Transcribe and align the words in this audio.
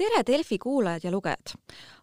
tere, 0.00 0.22
Delfi 0.26 0.58
kuulajad 0.58 1.04
ja 1.04 1.10
lugejad! 1.12 1.52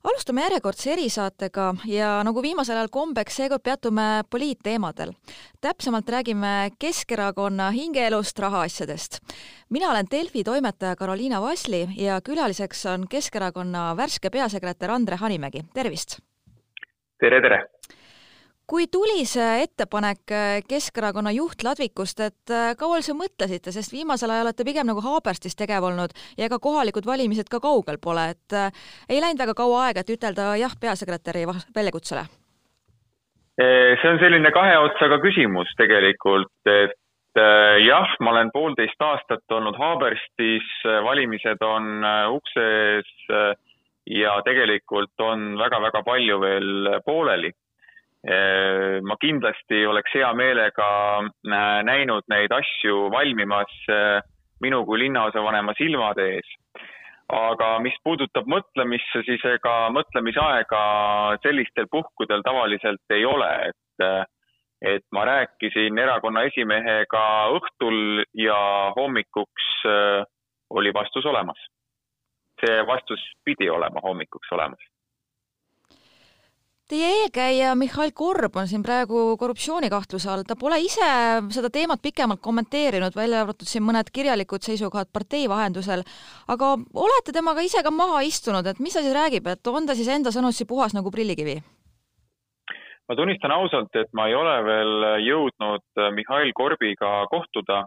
alustame 0.07 0.43
järjekordse 0.45 0.91
erisaatega 0.93 1.65
ja 1.89 2.09
nagu 2.23 2.41
viimasel 2.45 2.77
ajal 2.77 2.91
kombeks, 2.93 3.39
seekord 3.39 3.63
peatume 3.65 4.23
poliitteemadel. 4.29 5.13
täpsemalt 5.61 6.09
räägime 6.09 6.71
Keskerakonna 6.79 7.71
hingeelust, 7.71 8.39
rahaasjadest. 8.39 9.19
mina 9.69 9.89
olen 9.91 10.05
Delfi 10.11 10.43
toimetaja 10.43 10.95
Karoliina 10.95 11.41
Vasli 11.41 11.87
ja 11.97 12.21
külaliseks 12.21 12.85
on 12.85 13.07
Keskerakonna 13.09 13.97
värske 13.97 14.29
peasekretär 14.29 14.91
Andre 14.91 15.15
Hanimägi, 15.15 15.65
tervist! 15.73 16.19
tere, 17.19 17.41
tere! 17.41 17.63
Kui 18.67 18.87
tuli 18.91 19.23
see 19.27 19.63
ettepanek 19.63 20.33
äh, 20.35 20.57
Keskerakonna 20.67 21.31
juht 21.35 21.63
Ladvikust, 21.63 22.19
et 22.19 22.51
äh, 22.51 22.73
kaua 22.79 22.99
sa 23.05 23.15
mõtlesite, 23.15 23.71
sest 23.71 23.93
viimasel 23.95 24.33
ajal 24.33 24.49
olete 24.49 24.65
pigem 24.67 24.89
nagu 24.89 25.03
Haaberstis 25.05 25.55
tegev 25.55 25.87
olnud 25.87 26.15
ja 26.37 26.49
ega 26.49 26.59
kohalikud 26.59 27.07
valimised 27.07 27.47
ka 27.51 27.61
kaugel 27.63 27.99
pole, 28.03 28.27
et 28.35 28.57
äh, 28.57 28.83
ei 29.09 29.21
läinud 29.23 29.39
väga 29.39 29.55
kaua 29.57 29.85
aega, 29.87 30.03
et 30.03 30.11
ütelda 30.17 30.51
jah 30.59 30.75
peasekretäri 30.81 31.47
väljakutsele? 31.47 32.27
see 33.57 34.05
on 34.05 34.19
selline 34.21 34.51
kahe 34.53 34.75
otsaga 34.77 35.15
küsimus 35.17 35.71
tegelikult, 35.79 36.51
et 36.69 37.39
jah, 37.81 38.11
ma 38.21 38.35
olen 38.35 38.51
poolteist 38.53 39.01
aastat 39.01 39.55
olnud 39.57 39.79
Haaberstis, 39.81 40.67
valimised 41.07 41.63
on 41.65 42.05
ukse 42.35 42.65
ees 42.75 43.09
ja 44.13 44.35
tegelikult 44.45 45.25
on 45.25 45.55
väga-väga 45.57 46.03
palju 46.05 46.37
veel 46.43 46.91
pooleli 47.07 47.49
ma 48.27 49.15
kindlasti 49.21 49.85
oleks 49.87 50.11
hea 50.17 50.29
meelega 50.35 50.87
äh, 51.23 51.83
näinud 51.87 52.25
neid 52.27 52.51
asju 52.51 53.07
valmimas 53.11 53.71
äh, 53.87 54.19
minu 54.61 54.83
kui 54.85 54.99
linnaosavanema 54.99 55.75
silmade 55.77 56.25
ees. 56.35 56.49
aga 57.27 57.79
mis 57.83 57.95
puudutab 58.03 58.47
mõtlemisse, 58.47 59.21
siis 59.27 59.41
ega 59.45 59.89
mõtlemisaega 59.91 60.81
sellistel 61.43 61.87
puhkudel 61.91 62.43
tavaliselt 62.43 63.15
ei 63.15 63.25
ole, 63.27 63.49
et, 63.67 64.27
et 64.93 65.03
ma 65.11 65.25
rääkisin 65.27 65.99
erakonna 65.99 66.45
esimehega 66.47 67.23
õhtul 67.59 68.23
ja 68.39 68.59
hommikuks 68.95 69.71
oli 70.69 70.93
vastus 70.95 71.25
olemas. 71.25 71.59
see 72.63 72.79
vastus 72.87 73.23
pidi 73.45 73.69
olema 73.69 73.99
hommikuks 74.03 74.51
olemas 74.51 74.87
Teie 76.87 77.07
eelkäija 77.21 77.73
Mihhail 77.75 78.13
Korb 78.15 78.55
on 78.55 78.67
siin 78.71 78.83
praegu 78.83 79.33
korruptsioonikahtluse 79.39 80.29
all, 80.31 80.45
ta 80.47 80.55
pole 80.55 80.77
ise 80.79 81.09
seda 81.51 81.67
teemat 81.73 81.99
pikemalt 81.99 82.39
kommenteerinud, 82.39 83.11
välja 83.15 83.41
arvatud 83.43 83.67
siin 83.67 83.83
mõned 83.83 84.07
kirjalikud 84.15 84.63
seisukohad 84.63 85.11
partei 85.11 85.49
vahendusel, 85.51 86.05
aga 86.47 86.71
olete 87.03 87.35
temaga 87.35 87.65
ise 87.67 87.83
ka 87.83 87.91
maha 87.91 88.23
istunud, 88.29 88.71
et 88.71 88.79
mis 88.79 88.95
ta 88.95 89.03
siis 89.03 89.17
räägib, 89.19 89.51
et 89.51 89.67
on 89.67 89.83
ta 89.83 89.97
siis 89.99 90.07
enda 90.15 90.31
sõnutsi 90.31 90.69
puhas 90.69 90.95
nagu 90.95 91.11
prillikivi? 91.11 91.57
ma 93.07 93.15
tunnistan 93.19 93.51
ausalt, 93.51 93.91
et 93.95 94.07
ma 94.15 94.31
ei 94.31 94.39
ole 94.39 94.55
veel 94.63 95.11
jõudnud 95.27 96.07
Mihhail 96.15 96.55
Korbiga 96.55 97.13
kohtuda. 97.27 97.83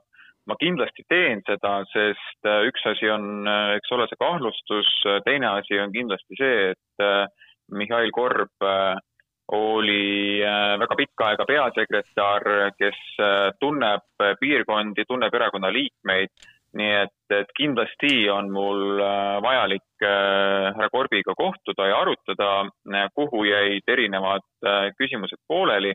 ma 0.49 0.55
kindlasti 0.61 1.05
teen 1.09 1.41
seda, 1.47 1.85
sest 1.93 2.49
üks 2.69 2.85
asi 2.89 3.09
on, 3.09 3.47
eks 3.77 3.93
ole, 3.97 4.07
see 4.09 4.21
kahtlustus, 4.21 4.89
teine 5.25 5.47
asi 5.47 5.79
on 5.81 5.93
kindlasti 5.93 6.37
see, 6.37 6.73
et 6.73 7.41
Mihhail 7.71 8.11
Korb 8.13 8.63
äh, 8.63 8.97
oli 9.53 10.43
äh, 10.45 10.79
väga 10.79 10.97
pikka 10.97 11.27
aega 11.31 11.47
peasekretär, 11.47 12.47
kes 12.79 13.01
äh, 13.19 13.51
tunneb 13.61 14.07
piirkondi, 14.41 15.05
tunneb 15.09 15.35
erakonna 15.35 15.73
liikmeid, 15.75 16.33
nii 16.79 16.93
et, 17.01 17.35
et 17.35 17.51
kindlasti 17.57 18.29
on 18.31 18.53
mul 18.55 19.01
vajalik 19.43 20.05
härra 20.07 20.87
Korbiga 20.93 21.35
kohtuda 21.35 21.89
ja 21.89 21.97
arutada, 21.99 22.51
kuhu 23.11 23.43
jäid 23.49 23.91
erinevad 23.91 24.47
küsimused 24.95 25.43
pooleli. 25.49 25.93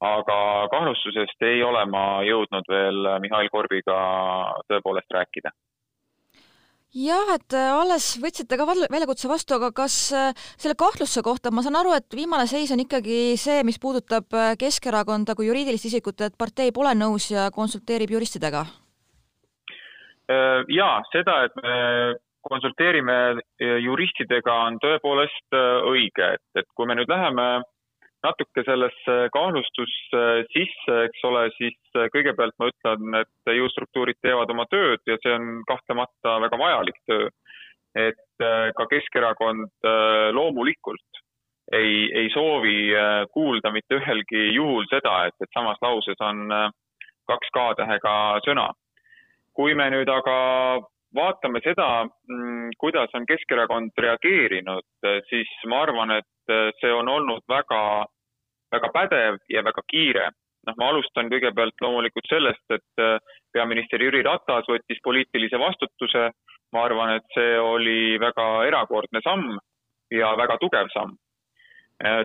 aga 0.00 0.68
kahtlustusest 0.70 1.42
ei 1.42 1.62
ole 1.62 1.84
ma 1.90 2.22
jõudnud 2.24 2.72
veel 2.72 3.08
Mihhail 3.20 3.48
Korbiga 3.52 3.98
tõepoolest 4.70 5.12
rääkida 5.12 5.52
jah, 6.94 7.32
et 7.34 7.54
äh, 7.56 7.70
alles 7.74 8.16
võtsite 8.22 8.56
ka 8.56 8.66
väljakutse 8.68 9.28
vastu, 9.28 9.56
aga 9.58 9.70
kas 9.76 9.96
äh, 10.16 10.32
selle 10.56 10.76
kahtluse 10.78 11.22
kohta, 11.24 11.52
ma 11.52 11.62
saan 11.64 11.76
aru, 11.80 11.92
et 11.96 12.16
viimane 12.16 12.46
seis 12.48 12.72
on 12.72 12.80
ikkagi 12.80 13.36
see, 13.40 13.62
mis 13.66 13.80
puudutab 13.80 14.32
äh, 14.32 14.54
Keskerakonda 14.58 15.36
kui 15.36 15.48
juriidilist 15.48 15.88
isikut, 15.90 16.20
et 16.24 16.38
partei 16.38 16.72
pole 16.72 16.94
nõus 16.96 17.30
ja 17.32 17.50
konsulteerib 17.54 18.16
juristidega? 18.16 18.66
jaa, 20.28 20.96
seda, 21.08 21.38
et 21.46 21.54
me 21.64 21.76
konsulteerime 22.44 23.14
juristidega, 23.80 24.56
on 24.66 24.74
tõepoolest 24.82 25.56
õige, 25.88 26.26
et, 26.36 26.42
et 26.60 26.66
kui 26.76 26.84
me 26.84 26.98
nüüd 26.98 27.08
läheme 27.08 27.46
natuke 28.26 28.64
sellesse 28.66 29.16
kahtlustusse 29.34 30.22
sisse, 30.52 30.96
eks 31.06 31.24
ole, 31.28 31.44
siis 31.56 32.00
kõigepealt 32.14 32.56
ma 32.58 32.70
ütlen, 32.72 33.20
et 33.20 33.52
jõustruktuurid 33.58 34.18
teevad 34.24 34.50
oma 34.54 34.66
tööd 34.72 35.02
ja 35.06 35.18
see 35.22 35.34
on 35.36 35.62
kahtlemata 35.68 36.38
väga 36.46 36.58
vajalik 36.60 36.98
töö. 37.06 37.28
et 37.96 38.44
äh, 38.44 38.68
ka 38.76 38.84
Keskerakond 38.86 39.70
äh, 39.82 40.28
loomulikult 40.36 41.22
ei, 41.72 42.10
ei 42.12 42.28
soovi 42.30 42.92
äh, 42.94 43.24
kuulda 43.32 43.72
mitte 43.72 43.96
ühelgi 43.96 44.52
juhul 44.54 44.84
seda, 44.90 45.24
et, 45.26 45.34
et 45.40 45.50
samas 45.56 45.80
lauses 45.82 46.20
on 46.20 46.44
kaks 47.26 47.50
K-tähega 47.54 48.14
sõna. 48.44 48.68
kui 49.56 49.74
me 49.74 49.88
nüüd 49.90 50.08
aga 50.12 50.36
vaatame 51.14 51.60
seda, 51.64 52.04
mm, 52.04 52.70
kuidas 52.78 53.14
on 53.14 53.26
Keskerakond 53.26 53.96
reageerinud, 53.96 54.84
siis 55.30 55.48
ma 55.66 55.82
arvan, 55.86 56.10
et 56.18 56.28
Äh, 56.48 56.72
see 56.80 56.92
on 56.92 57.08
olnud 57.08 57.44
väga, 57.48 58.06
väga 58.72 58.88
pädev 58.92 59.40
ja 59.52 59.64
väga 59.64 59.82
kiire. 59.92 60.30
noh, 60.66 60.74
ma 60.76 60.88
alustan 60.90 61.30
kõigepealt 61.32 61.80
loomulikult 61.80 62.26
sellest, 62.28 62.64
et 62.74 63.00
äh, 63.00 63.20
peaminister 63.56 64.02
Jüri 64.02 64.20
Ratas 64.24 64.66
võttis 64.68 65.00
poliitilise 65.04 65.60
vastutuse. 65.60 66.30
ma 66.72 66.82
arvan, 66.84 67.14
et 67.16 67.24
see 67.32 67.56
oli 67.58 68.18
väga 68.20 68.44
erakordne 68.68 69.20
samm 69.24 69.56
ja 70.12 70.34
väga 70.36 70.58
tugev 70.60 70.90
samm. 70.92 71.14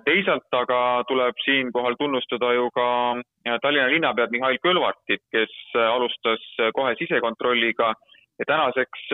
Teisalt 0.05 0.51
aga 0.51 1.03
tuleb 1.07 1.39
siinkohal 1.45 1.95
tunnustada 1.95 2.49
ju 2.53 2.67
ka 2.75 2.87
Tallinna 3.63 3.87
linnapead 3.87 4.35
Mihhail 4.35 4.59
Kõlvartit, 4.65 5.23
kes 5.31 5.53
alustas 5.79 6.43
kohe 6.75 6.91
sisekontrolliga 6.99 7.93
ja 8.43 8.47
tänaseks 8.49 9.07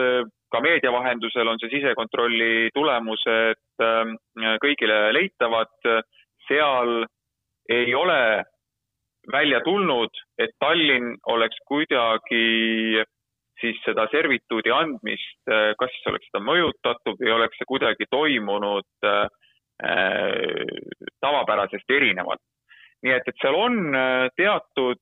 ka 0.50 0.62
meedia 0.66 0.92
vahendusel 0.92 1.48
on 1.48 1.60
see 1.62 1.70
sisekontrolli 1.76 2.70
tulemused 2.74 3.84
ähm, 3.86 4.16
kõigile 4.64 5.12
leitavad. 5.14 5.74
seal 6.50 7.04
ei 7.70 7.94
ole 7.96 8.44
välja 9.32 9.60
tulnud, 9.62 10.10
et 10.42 10.56
Tallinn 10.60 11.18
oleks 11.30 11.60
kuidagi 11.70 13.04
siis 13.62 13.80
seda 13.86 14.08
servituudi 14.12 14.72
andmist, 14.72 15.42
äh, 15.52 15.74
kas 15.80 15.92
siis 15.94 16.08
oleks 16.12 16.30
seda 16.30 16.42
mõjutatud 16.44 17.20
või 17.20 17.34
oleks 17.36 17.60
see 17.60 17.70
kuidagi 17.70 18.08
toimunud 18.10 19.10
äh, 19.10 19.28
tavapärasest 21.24 21.92
erinevalt. 21.96 22.42
nii 23.04 23.14
et, 23.16 23.28
et 23.28 23.38
seal 23.42 23.56
on 23.56 23.96
äh, 23.96 24.28
teatud 24.36 25.00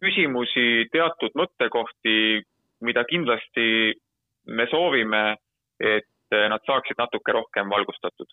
küsimusi, 0.00 0.88
teatud 0.92 1.36
mõttekohti, 1.38 2.42
mida 2.84 3.04
kindlasti 3.08 3.94
me 4.50 4.66
soovime, 4.70 5.26
et 5.80 6.38
nad 6.50 6.62
saaksid 6.66 6.98
natuke 6.98 7.32
rohkem 7.36 7.70
valgustatud 7.70 8.30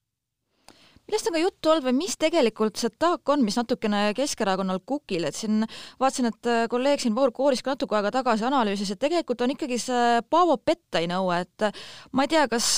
millest 1.12 1.28
on 1.28 1.36
ka 1.36 1.42
juttu 1.42 1.72
olnud 1.72 1.86
või 1.90 1.96
mis 1.98 2.14
tegelikult 2.20 2.80
see 2.80 2.92
taak 3.02 3.28
on, 3.34 3.42
mis 3.44 3.58
natukene 3.60 4.13
Keskerakonnal 4.16 4.80
kukil, 4.88 5.25
et 5.28 5.36
siin 5.36 5.66
vaatasin, 6.00 6.30
et 6.30 6.50
kolleeg 6.72 7.02
siin 7.04 7.16
Voor 7.18 7.34
Kooris 7.36 7.64
ka 7.66 7.75
natuke 7.75 7.98
aega 7.98 8.14
tagasi 8.16 8.46
analüüsis, 8.48 8.94
et 8.94 9.02
tegelikult 9.02 9.42
on 9.44 9.52
ikkagi 9.56 9.80
see 9.81 10.22
Paavo 10.31 10.56
Pettai 10.57 11.10
nõue, 11.12 11.42
et 11.44 11.68
ma 12.16 12.25
ei 12.28 12.31
tea, 12.31 12.46
kas 12.52 12.69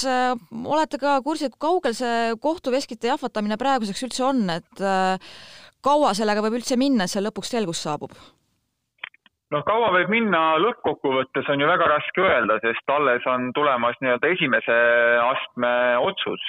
olete 0.49 0.97
ka 1.01 1.19
kursis, 1.25 1.51
et 1.51 1.59
kaugel 1.61 1.93
see 1.97 2.33
kohtuveskite 2.41 3.11
jahvatamine 3.11 3.59
praeguseks 3.61 4.07
üldse 4.07 4.25
on, 4.25 4.45
et 4.55 4.85
kaua 5.83 6.15
sellega 6.17 6.45
võib 6.45 6.61
üldse 6.61 6.79
minna, 6.79 7.05
et 7.05 7.13
seal 7.13 7.27
lõpuks 7.27 7.53
selgus 7.53 7.83
saabub? 7.85 8.15
Noh, 9.53 9.63
kaua 9.67 9.91
võib 9.93 10.11
minna, 10.11 10.41
lõppkokkuvõttes 10.61 11.47
on 11.53 11.61
ju 11.61 11.69
väga 11.69 11.87
raske 11.91 12.23
öelda, 12.23 12.57
sest 12.63 12.91
alles 12.93 13.25
on 13.29 13.51
tulemas 13.55 13.97
nii-öelda 14.01 14.31
esimese 14.33 14.77
astme 15.21 15.71
otsus 16.01 16.43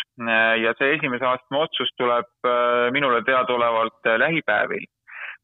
ja 0.63 0.73
see 0.79 0.97
esimese 0.97 1.27
astme 1.29 1.61
otsus 1.67 1.93
tuleb 2.01 2.31
äh, 2.49 2.89
minule 2.97 3.23
teadaolevalt 3.29 4.11
äh, 4.11 4.19
lähipäevil. 4.23 4.87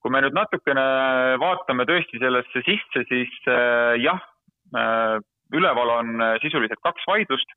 kui 0.00 0.12
me 0.14 0.22
nüüd 0.24 0.32
natukene 0.32 0.82
vaatame 1.42 1.84
tõesti 1.84 2.20
sellesse 2.22 2.62
sisse, 2.64 3.02
siis 3.10 3.32
äh, 3.52 3.98
jah, 4.00 4.22
üleval 5.52 5.90
on 5.98 6.22
sisuliselt 6.40 6.80
kaks 6.86 7.04
vaidlust. 7.10 7.56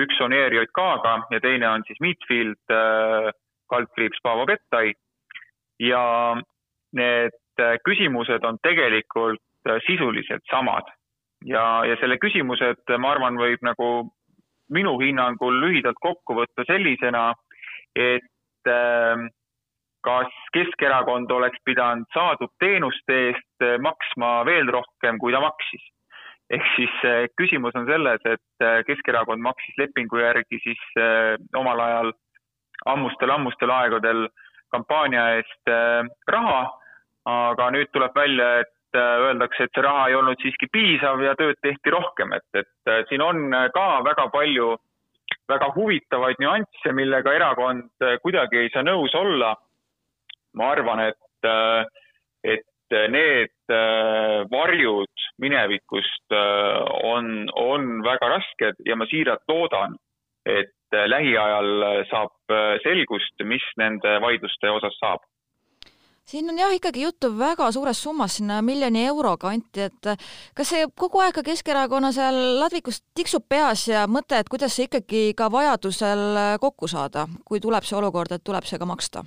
üks 0.00 0.20
on 0.24 0.32
ERJK-ga 0.32 1.14
ja 1.30 1.40
teine 1.44 1.68
on 1.68 1.82
siis 1.86 1.98
Meatfield, 2.00 2.72
kaldkriips 3.68 4.22
Paavo 4.22 4.46
Pettai 4.46 4.94
ja 5.82 6.02
need 6.96 7.36
küsimused 7.84 8.44
on 8.44 8.58
tegelikult 8.62 9.42
äh, 9.68 9.80
sisuliselt 9.86 10.44
samad. 10.50 10.86
ja, 11.44 11.84
ja 11.86 11.96
selle 12.00 12.18
küsimused, 12.18 12.82
ma 12.98 13.12
arvan, 13.14 13.38
võib 13.38 13.62
nagu 13.62 14.10
minu 14.74 14.98
hinnangul 15.00 15.60
lühidalt 15.62 15.96
kokku 16.02 16.34
võtta 16.34 16.64
sellisena, 16.66 17.32
et 17.94 18.68
äh, 18.68 19.28
kas 20.08 20.32
Keskerakond 20.54 21.30
oleks 21.30 21.60
pidanud 21.64 22.06
saadud 22.14 22.50
teenuste 22.62 23.16
eest 23.28 23.64
maksma 23.84 24.42
veel 24.48 24.70
rohkem, 24.72 25.18
kui 25.18 25.34
ta 25.34 25.40
maksis. 25.44 25.84
ehk 26.48 26.64
siis 26.76 26.94
äh, 27.04 27.26
küsimus 27.36 27.74
on 27.76 27.84
selles, 27.84 28.22
et 28.24 28.64
äh, 28.64 28.78
Keskerakond 28.88 29.42
maksis 29.44 29.74
lepingu 29.76 30.16
järgi 30.22 30.60
siis 30.64 30.84
äh, 30.96 31.36
omal 31.60 31.80
ajal 31.86 32.12
ammustel-ammustel 32.88 33.70
aegadel 33.74 34.28
kampaania 34.72 35.24
eest 35.36 35.70
raha, 36.32 36.60
aga 37.28 37.70
nüüd 37.74 37.90
tuleb 37.92 38.14
välja, 38.16 38.48
et 38.62 38.98
öeldakse, 38.98 39.66
et 39.66 39.74
see 39.76 39.84
raha 39.84 40.08
ei 40.08 40.16
olnud 40.16 40.40
siiski 40.40 40.68
piisav 40.72 41.20
ja 41.20 41.34
tööd 41.36 41.58
tehti 41.62 41.92
rohkem, 41.92 42.32
et, 42.32 42.62
et 42.62 43.08
siin 43.10 43.24
on 43.24 43.52
ka 43.74 43.88
väga 44.06 44.28
palju 44.32 44.76
väga 45.48 45.70
huvitavaid 45.74 46.40
nüansse, 46.40 46.92
millega 46.96 47.34
erakond 47.36 48.06
kuidagi 48.24 48.62
ei 48.62 48.72
saa 48.72 48.84
nõus 48.86 49.14
olla. 49.16 49.54
ma 50.56 50.70
arvan, 50.72 51.00
et, 51.04 51.48
et 52.42 52.96
need 53.12 53.74
varjud 54.50 55.24
minevikust 55.38 56.34
on, 57.04 57.48
on 57.52 58.02
väga 58.02 58.30
rasked 58.32 58.80
ja 58.88 58.96
ma 58.96 59.06
siiralt 59.06 59.44
loodan, 59.48 59.94
et 60.48 60.72
lähiajal 61.12 61.84
saab 62.08 62.56
selgust, 62.82 63.44
mis 63.44 63.64
nende 63.76 64.16
vaidluste 64.24 64.72
osas 64.72 64.96
saab 64.98 65.27
siin 66.28 66.50
on 66.52 66.58
jah 66.60 66.72
ikkagi 66.76 67.02
juttu 67.06 67.30
väga 67.38 67.70
suurest 67.72 68.04
summast, 68.04 68.38
sinna 68.40 68.60
miljoni 68.62 69.06
euro 69.08 69.36
kanti, 69.40 69.88
et 69.88 70.12
kas 70.56 70.72
see 70.74 70.84
kogu 71.02 71.22
aeg 71.24 71.36
ka 71.38 71.44
Keskerakonna 71.46 72.12
seal 72.12 72.36
ladvikus 72.60 73.00
tiksub 73.16 73.46
peas 73.48 73.86
ja 73.88 74.04
mõte, 74.10 74.36
et 74.36 74.50
kuidas 74.52 74.76
see 74.76 74.88
ikkagi 74.90 75.32
ka 75.38 75.48
vajadusel 75.52 76.60
kokku 76.60 76.90
saada, 76.90 77.26
kui 77.48 77.62
tuleb 77.64 77.86
see 77.88 77.96
olukord, 78.00 78.34
et 78.36 78.44
tuleb 78.44 78.68
see 78.68 78.80
ka 78.80 78.88
maksta? 78.88 79.24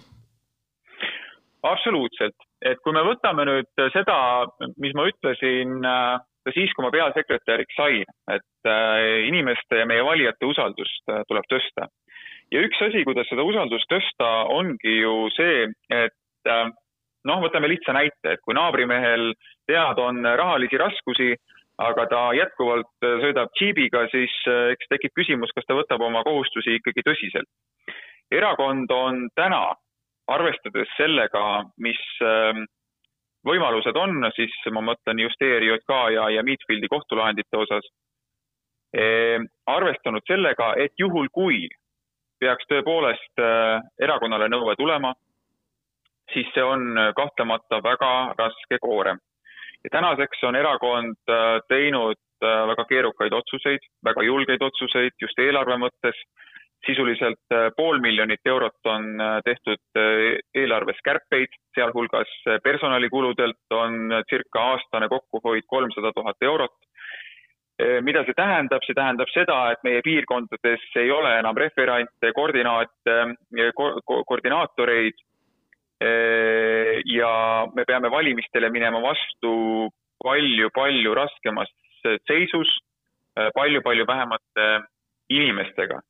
absoluutselt, 1.61 2.37
et 2.65 2.79
kui 2.81 2.93
me 2.93 3.03
võtame 3.05 3.45
nüüd 3.45 3.81
seda, 3.93 4.17
mis 4.81 4.95
ma 4.97 5.05
ütlesin 5.09 5.75
äh, 5.85 6.15
siis, 6.55 6.73
kui 6.73 6.85
ma 6.85 6.89
peasekretäriks 6.93 7.77
sain, 7.77 8.05
et 8.33 8.69
äh, 8.69 9.27
inimeste 9.27 9.83
ja 9.83 9.85
meie 9.89 10.05
valijate 10.05 10.49
usaldust 10.49 11.13
äh, 11.13 11.21
tuleb 11.29 11.45
tõsta. 11.53 11.85
ja 12.51 12.63
üks 12.65 12.81
asi, 12.87 13.05
kuidas 13.05 13.29
seda 13.29 13.45
usaldust 13.45 13.89
tõsta, 13.93 14.31
ongi 14.57 14.97
ju 15.03 15.29
see, 15.37 15.69
et 15.93 16.17
noh, 17.29 17.41
võtame 17.43 17.69
lihtsa 17.71 17.93
näite, 17.95 18.35
et 18.35 18.43
kui 18.45 18.55
naabrimehel 18.57 19.33
tead 19.69 19.99
on 20.01 20.23
rahalisi 20.25 20.79
raskusi, 20.81 21.31
aga 21.81 22.05
ta 22.09 22.21
jätkuvalt 22.37 23.07
sõidab 23.23 23.51
džiibiga, 23.57 24.05
siis 24.13 24.33
eh, 24.49 24.73
eks 24.75 24.89
tekib 24.91 25.15
küsimus, 25.17 25.53
kas 25.55 25.67
ta 25.67 25.77
võtab 25.77 26.03
oma 26.05 26.23
kohustusi 26.27 26.77
ikkagi 26.79 27.05
tõsiselt. 27.07 27.49
erakond 28.31 28.91
on 28.91 29.25
täna, 29.35 29.73
arvestades 30.31 30.91
sellega, 30.97 31.65
mis 31.77 32.01
eh, 32.21 32.61
võimalused 33.47 33.97
on, 33.97 34.21
siis 34.35 34.53
ma 34.71 34.83
mõtlen 34.91 35.19
just 35.19 35.41
ERJK 35.41 35.91
ja, 36.15 36.29
ja 36.29 36.43
Meetfieldi 36.43 36.87
kohtulahendite 36.87 37.57
osas 37.57 37.87
eh,, 38.93 39.39
arvestanud 39.65 40.25
sellega, 40.27 40.73
et 40.77 40.93
juhul, 40.99 41.27
kui 41.33 41.67
peaks 42.39 42.69
tõepoolest 42.69 43.41
eh, 43.41 43.81
erakonnale 44.05 44.49
nõue 44.49 44.75
tulema 44.77 45.13
siis 46.33 46.49
see 46.53 46.63
on 46.63 46.97
äh, 46.97 47.13
kahtlemata 47.15 47.81
väga 47.83 48.11
raske 48.37 48.79
koorem. 48.81 49.17
ja 49.83 49.89
tänaseks 49.91 50.43
on 50.43 50.55
erakond 50.55 51.17
äh, 51.29 51.59
teinud 51.69 52.19
äh, 52.43 52.67
väga 52.71 52.85
keerukaid 52.89 53.33
otsuseid, 53.33 53.87
väga 54.05 54.23
julgeid 54.23 54.61
otsuseid 54.61 55.17
just 55.21 55.39
eelarve 55.39 55.77
mõttes. 55.87 56.23
sisuliselt 56.81 57.53
pool 57.77 57.99
miljonit 58.01 58.39
eurot 58.45 58.87
on 58.89 59.03
tehtud 59.45 59.99
eelarves 60.57 60.97
kärpeid, 61.05 61.51
sealhulgas 61.77 62.31
personalikuludelt 62.63 63.75
on 63.77 64.09
circa 64.29 64.63
aastane 64.71 65.07
kokkuhoid 65.07 65.67
kolmsada 65.67 66.11
tuhat 66.15 66.35
eurot 66.41 66.73
mida 68.01 68.23
see 68.25 68.33
tähendab, 68.33 68.81
see 68.81 68.97
tähendab 68.97 69.29
seda, 69.29 69.59
et 69.71 69.83
meie 69.83 70.01
piirkondades 70.01 70.87
ei 71.03 71.11
ole 71.11 71.35
enam 71.43 71.57
referante, 71.57 72.33
koordinaate 72.33 73.19
ko, 73.77 73.91
ko, 74.01 74.23
koordinaatoreid 74.33 75.21
ja 76.01 77.31
me 77.75 77.85
peame 77.85 78.09
valimistele 78.09 78.69
minema 78.73 79.01
vastu 79.03 79.89
palju-palju 80.23 81.13
raskemas 81.17 81.69
seisus, 82.27 82.71
palju-palju 83.53 84.07
vähemate 84.07 84.69
inimestega. 85.29 86.01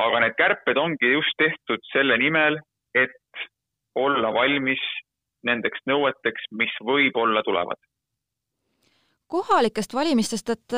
aga 0.00 0.20
need 0.22 0.34
kärped 0.38 0.78
ongi 0.78 1.12
just 1.12 1.34
tehtud 1.38 1.82
selle 1.92 2.16
nimel, 2.18 2.58
et 2.94 3.46
olla 3.94 4.30
valmis 4.32 4.82
nendeks 5.46 5.82
nõueteks, 5.86 6.50
mis 6.52 6.72
võib-olla 6.84 7.42
tulevad. 7.42 7.78
kohalikest 9.30 9.94
valimistest, 9.94 10.50
et 10.50 10.74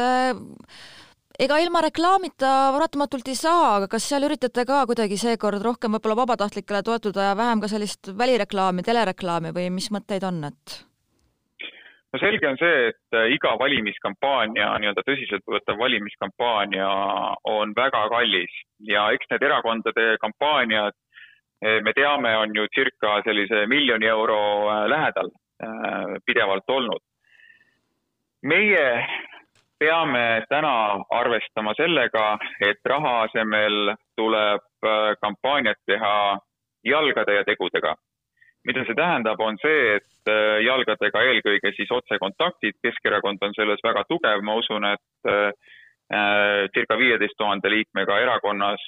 ega 1.40 1.58
ilma 1.62 1.80
reklaamita 1.84 2.52
paratamatult 2.74 3.28
ei 3.28 3.38
saa, 3.38 3.76
aga 3.78 3.88
kas 3.94 4.06
seal 4.08 4.26
üritate 4.28 4.64
ka 4.68 4.82
kuidagi 4.88 5.18
seekord 5.20 5.62
rohkem 5.64 5.96
võib-olla 5.96 6.22
vabatahtlikele 6.22 6.82
toetuda 6.86 7.30
ja 7.30 7.36
vähem 7.38 7.62
ka 7.62 7.70
sellist 7.72 8.12
välireklaami, 8.18 8.84
telereklaami 8.86 9.52
või 9.56 9.68
mis 9.74 9.90
mõtteid 9.94 10.26
on, 10.28 10.42
et? 10.50 10.80
no 12.12 12.20
selge 12.20 12.48
on 12.48 12.58
see, 12.60 12.90
et 12.90 13.18
iga 13.32 13.54
valimiskampaania, 13.60 14.72
nii-öelda 14.82 15.04
tõsiseltvõetav 15.06 15.78
valimiskampaania 15.80 16.90
on 17.48 17.72
väga 17.76 18.02
kallis 18.12 18.58
ja 18.88 19.08
eks 19.16 19.30
need 19.32 19.46
erakondade 19.48 20.16
kampaaniad, 20.20 20.98
me 21.62 21.94
teame, 21.96 22.34
on 22.36 22.52
ju 22.56 22.66
circa 22.74 23.20
sellise 23.24 23.64
miljoni 23.70 24.08
euro 24.10 24.38
lähedal 24.90 25.30
äh, 25.62 26.16
pidevalt 26.26 26.68
olnud. 26.68 27.02
meie 28.42 28.86
peame 29.82 30.44
täna 30.50 30.74
arvestama 31.10 31.74
sellega, 31.78 32.36
et 32.62 32.80
raha 32.92 33.12
asemel 33.26 33.94
tuleb 34.18 34.86
äh, 34.86 35.12
kampaaniat 35.24 35.80
teha 35.90 36.14
jalgade 36.86 37.38
ja 37.40 37.44
tegudega. 37.48 37.96
mida 38.62 38.84
see 38.86 38.94
tähendab, 38.94 39.40
on 39.42 39.56
see, 39.58 39.96
et 39.96 40.30
äh, 40.30 40.60
jalgadega 40.62 41.22
eelkõige 41.26 41.72
siis 41.74 41.90
otsekontaktid, 41.90 42.76
Keskerakond 42.82 43.42
on 43.42 43.54
selles 43.56 43.82
väga 43.82 44.04
tugev, 44.06 44.44
ma 44.46 44.54
usun, 44.60 44.86
et 44.86 45.30
äh, 45.32 45.50
circa 46.76 46.98
viieteist 47.00 47.34
tuhande 47.40 47.70
liikmega 47.72 48.18
erakonnas 48.20 48.82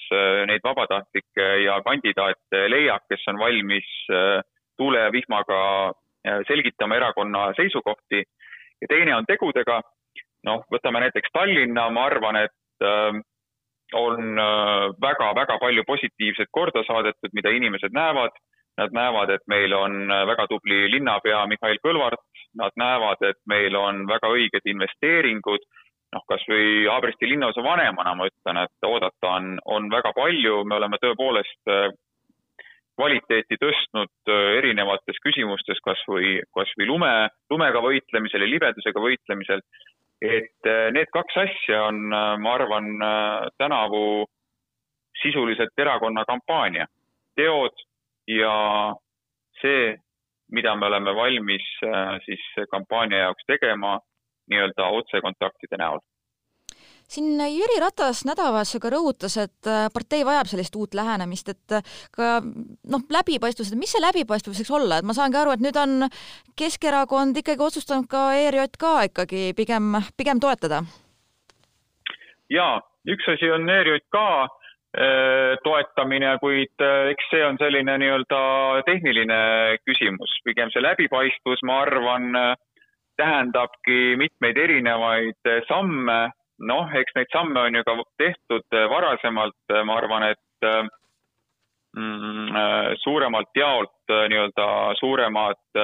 neid 0.46 0.60
vabatahtlikke 0.60 1.46
ja 1.62 1.78
kandidaate 1.86 2.60
leiab, 2.68 3.06
kes 3.08 3.22
on 3.32 3.38
valmis 3.40 3.86
tuule 4.76 5.00
ja 5.06 5.12
vihmaga 5.14 5.60
selgitama 6.50 6.98
erakonna 6.98 7.46
seisukohti. 7.56 8.20
Ja 8.82 8.90
teine 8.92 9.16
on 9.16 9.24
tegudega 9.24 9.80
noh, 10.44 10.64
võtame 10.72 11.04
näiteks 11.04 11.32
Tallinna, 11.32 11.88
ma 11.90 12.08
arvan, 12.10 12.38
et 12.44 12.84
äh, 12.84 13.22
on 13.92 14.40
väga-väga 15.00 15.54
äh, 15.54 15.60
palju 15.60 15.84
positiivset 15.86 16.48
korda 16.50 16.84
saadetud, 16.86 17.32
mida 17.32 17.50
inimesed 17.50 17.94
näevad. 17.94 18.36
Nad 18.74 18.90
näevad, 18.90 19.30
et 19.30 19.44
meil 19.46 19.72
on 19.72 20.10
äh, 20.10 20.24
väga 20.26 20.48
tubli 20.50 20.88
linnapea 20.90 21.44
Mihhail 21.46 21.78
Kõlvart, 21.84 22.22
nad 22.58 22.74
näevad, 22.76 23.22
et 23.22 23.38
meil 23.46 23.76
on 23.78 24.02
väga 24.10 24.32
õiged 24.34 24.66
investeeringud, 24.66 25.62
noh, 26.14 26.24
kas 26.30 26.42
või 26.50 26.88
Haabristi 26.88 27.28
linnaosa 27.30 27.62
vanemana 27.62 28.16
ma 28.18 28.26
ütlen, 28.26 28.58
et 28.64 28.88
oodata 28.88 29.36
on, 29.36 29.54
on 29.64 29.86
väga 29.92 30.10
palju, 30.16 30.64
me 30.66 30.80
oleme 30.80 30.98
tõepoolest 31.02 31.70
äh, 31.70 31.86
kvaliteeti 32.98 33.58
tõstnud 33.58 34.34
erinevates 34.58 35.16
küsimustes, 35.22 35.80
kas 35.82 36.02
või, 36.06 36.36
kas 36.54 36.70
või 36.78 36.86
lume, 36.90 37.14
lumega 37.50 37.82
võitlemisel 37.82 38.42
ja 38.46 38.50
libedusega 38.50 39.02
võitlemisel 39.02 39.62
et 40.24 40.66
äh, 40.66 40.90
need 40.92 41.10
kaks 41.12 41.36
asja 41.36 41.84
on, 41.88 42.00
äh, 42.12 42.36
ma 42.40 42.54
arvan, 42.56 42.86
äh, 43.02 43.48
tänavu 43.58 44.26
sisuliselt 45.22 45.78
erakonna 45.78 46.24
kampaania, 46.24 46.86
teod 47.36 47.84
ja 48.28 48.54
see, 49.60 49.94
mida 50.52 50.74
me 50.76 50.86
oleme 50.86 51.14
valmis 51.16 51.66
siis 52.24 52.42
kampaania 52.70 53.24
jaoks 53.24 53.46
tegema 53.46 53.94
nii-öelda 54.50 54.88
otsekontaktide 54.98 55.78
näol 55.80 56.02
siin 57.14 57.38
Jüri 57.38 57.78
Ratas 57.82 58.24
nädalavahetusel 58.28 58.82
ka 58.82 58.90
rõhutas, 58.92 59.36
et 59.40 59.70
äh, 59.70 59.86
partei 59.94 60.24
vajab 60.26 60.50
sellist 60.50 60.76
uut 60.78 60.96
lähenemist, 60.96 61.52
et 61.52 61.76
äh, 61.78 61.94
ka 62.14 62.40
noh, 62.42 63.04
läbipaistvus, 63.14 63.72
et 63.72 63.80
mis 63.80 63.94
see 63.94 64.02
läbipaistvus 64.02 64.62
võiks 64.62 64.74
olla, 64.74 64.98
et 64.98 65.06
ma 65.06 65.16
saangi 65.16 65.40
aru, 65.40 65.54
et 65.54 65.64
nüüd 65.64 65.78
on 65.80 66.08
Keskerakond 66.58 67.38
ikkagi 67.40 67.64
otsustanud 67.66 68.10
ka 68.10 68.26
ERJK 68.38 68.90
ikkagi 69.10 69.46
pigem, 69.58 69.96
pigem 70.18 70.42
toetada? 70.42 70.84
jaa, 72.52 72.76
üks 73.10 73.26
asi 73.32 73.48
on 73.50 73.66
ERJK 73.70 74.20
äh, 74.20 75.54
toetamine, 75.64 76.36
kuid 76.42 76.86
eks 77.14 77.32
see 77.32 77.42
on 77.46 77.58
selline 77.62 77.98
nii-öelda 78.02 78.44
tehniline 78.86 79.40
küsimus, 79.86 80.38
pigem 80.46 80.70
see 80.74 80.82
läbipaistvus, 80.84 81.62
ma 81.66 81.82
arvan, 81.86 82.30
tähendabki 83.14 84.16
mitmeid 84.18 84.56
erinevaid 84.58 85.50
samme, 85.68 86.32
noh, 86.58 86.90
eks 86.94 87.14
neid 87.16 87.30
samme 87.32 87.60
on 87.60 87.74
ju 87.74 87.84
ka 87.86 87.96
tehtud 88.20 88.76
varasemalt, 88.90 89.74
ma 89.86 89.96
arvan, 89.98 90.28
et 90.30 90.68
mm, 91.96 92.58
suuremalt 93.02 93.50
jaolt 93.58 94.14
nii-öelda 94.30 94.68
suuremad 95.00 95.80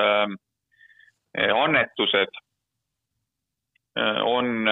annetused 1.55 2.41
on, 4.27 4.69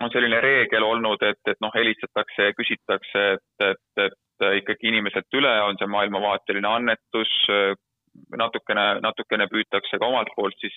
on 0.00 0.12
selline 0.12 0.40
reegel 0.40 0.84
olnud, 0.84 1.22
et, 1.22 1.40
et 1.48 1.60
noh, 1.60 1.72
helistatakse 1.74 2.50
ja 2.50 2.56
küsitakse, 2.56 3.26
et, 3.36 3.66
et, 3.70 4.06
et 4.06 4.48
ikkagi 4.60 4.90
inimeselt 4.90 5.38
üle 5.38 5.52
on 5.64 5.78
see 5.80 5.88
maailmavaateline 5.88 6.68
annetus, 6.68 7.32
natukene, 8.38 8.86
natukene 9.04 9.48
püütakse 9.50 9.98
ka 10.00 10.08
omalt 10.08 10.32
poolt 10.36 10.56
siis 10.60 10.74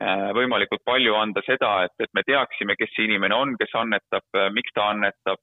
äh, 0.00 0.30
võimalikult 0.36 0.82
palju 0.86 1.16
anda 1.18 1.42
seda, 1.46 1.72
et, 1.86 1.94
et 2.00 2.12
me 2.14 2.24
teaksime, 2.26 2.76
kes 2.78 2.92
see 2.94 3.08
inimene 3.08 3.36
on, 3.36 3.56
kes 3.60 3.74
annetab, 3.78 4.26
äh, 4.36 4.50
miks 4.54 4.74
ta 4.74 4.90
annetab. 4.94 5.42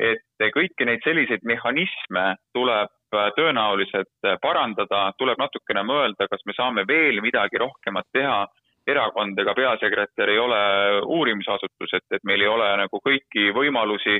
et 0.00 0.44
kõiki 0.54 0.86
neid 0.88 1.02
selliseid 1.04 1.42
mehhanisme 1.44 2.22
tuleb 2.56 2.88
äh, 3.12 3.28
tõenäoliselt 3.36 4.30
parandada, 4.40 5.10
tuleb 5.18 5.38
natukene 5.38 5.82
mõelda, 5.84 6.28
kas 6.30 6.40
me 6.46 6.56
saame 6.56 6.86
veel 6.88 7.20
midagi 7.20 7.60
rohkemat 7.60 8.08
teha. 8.12 8.46
erakond 8.88 9.38
ega 9.38 9.52
peasekretär 9.54 10.30
ei 10.32 10.38
ole 10.38 10.60
uurimisasutus, 11.04 11.92
et, 11.94 12.06
et 12.16 12.22
meil 12.24 12.40
ei 12.40 12.48
ole 12.48 12.68
nagu 12.80 12.98
kõiki 13.04 13.52
võimalusi, 13.54 14.16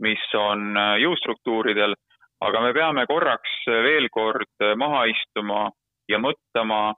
mis 0.00 0.22
on 0.38 0.78
jõustruktuuridel 1.02 1.96
aga 2.40 2.62
me 2.62 2.72
peame 2.76 3.04
korraks 3.10 3.54
veel 3.66 4.08
kord 4.14 4.66
maha 4.78 5.04
istuma 5.10 5.68
ja 6.08 6.20
mõtlema, 6.22 6.94